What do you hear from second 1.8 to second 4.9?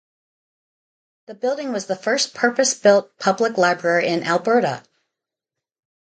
the first purpose-built public library in Alberta.